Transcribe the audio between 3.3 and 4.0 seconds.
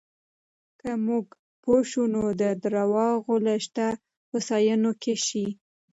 له شته